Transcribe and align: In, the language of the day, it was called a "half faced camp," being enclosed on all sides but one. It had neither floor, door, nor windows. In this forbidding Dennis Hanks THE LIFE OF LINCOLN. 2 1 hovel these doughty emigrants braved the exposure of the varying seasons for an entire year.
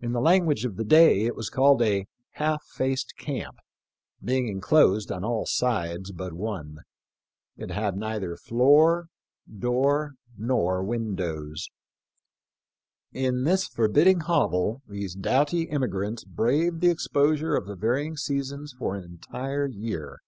In, 0.00 0.12
the 0.12 0.20
language 0.20 0.64
of 0.64 0.76
the 0.76 0.84
day, 0.84 1.22
it 1.24 1.34
was 1.34 1.50
called 1.50 1.82
a 1.82 2.06
"half 2.34 2.62
faced 2.62 3.16
camp," 3.16 3.56
being 4.22 4.46
enclosed 4.46 5.10
on 5.10 5.24
all 5.24 5.44
sides 5.44 6.12
but 6.12 6.32
one. 6.34 6.82
It 7.56 7.72
had 7.72 7.96
neither 7.96 8.36
floor, 8.36 9.08
door, 9.52 10.14
nor 10.38 10.84
windows. 10.84 11.68
In 13.10 13.42
this 13.42 13.66
forbidding 13.66 14.18
Dennis 14.20 14.28
Hanks 14.28 14.28
THE 14.28 14.34
LIFE 14.36 14.44
OF 14.44 14.52
LINCOLN. 14.52 14.82
2 14.86 14.94
1 14.94 15.00
hovel 15.00 15.00
these 15.00 15.14
doughty 15.16 15.70
emigrants 15.70 16.22
braved 16.24 16.80
the 16.80 16.90
exposure 16.92 17.56
of 17.56 17.66
the 17.66 17.74
varying 17.74 18.16
seasons 18.16 18.72
for 18.78 18.94
an 18.94 19.02
entire 19.02 19.66
year. 19.66 20.20